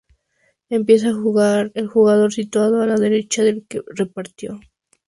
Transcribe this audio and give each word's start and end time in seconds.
Empieza 0.71 1.09
a 1.09 1.13
jugar 1.13 1.69
el 1.75 1.85
jugador 1.87 2.33
situado 2.33 2.81
a 2.81 2.87
la 2.87 2.95
derecha 2.95 3.43
del 3.43 3.67
que 3.67 3.81
repartió. 3.85 4.59